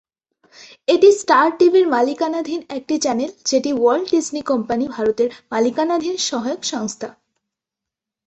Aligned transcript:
এটি 0.87 1.09
স্টার 1.19 1.47
টিভির 1.59 1.85
মালিকানাধীন 1.87 2.61
একটি 2.77 2.95
চ্যানেল, 2.97 3.31
যেটি 3.45 3.71
ওয়াল্ট 3.73 4.07
ডিজনি 4.11 4.41
কোম্পানি 4.43 4.85
ভারত-এর 4.87 5.29
মালিকানাধীন 5.51 6.15
সহায়ক 6.29 6.61
সংস্থা। 6.63 7.09